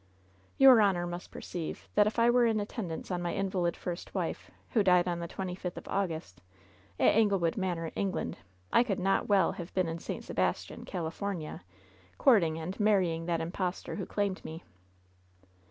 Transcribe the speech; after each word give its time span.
"Your 0.57 0.81
honor 0.81 1.05
must 1.05 1.29
perceive 1.29 1.87
that 1.93 2.07
if 2.07 2.17
I 2.17 2.27
were 2.31 2.47
in 2.47 2.59
attend 2.59 2.91
ance 2.91 3.11
on 3.11 3.21
my 3.21 3.35
invalid 3.35 3.77
first 3.77 4.15
wife, 4.15 4.49
who 4.71 4.81
died 4.81 5.07
on 5.07 5.19
the 5.19 5.27
twenty 5.27 5.55
ififth 5.55 5.77
of 5.77 5.87
August, 5.87 6.41
at 6.99 7.13
Anglewood 7.13 7.55
Manor, 7.55 7.91
England, 7.95 8.39
I 8.73 8.81
could 8.81 8.97
not 8.97 9.27
well 9.29 9.51
have 9.51 9.71
been 9.75 9.87
in 9.87 9.99
St 9.99 10.23
Sebastian, 10.23 10.85
California, 10.85 11.61
courting 12.17 12.57
and 12.57 12.79
marrying 12.79 13.27
that 13.27 13.41
impostor 13.41 13.93
who 13.97 14.07
claimed 14.07 14.43
me.'' 14.43 14.63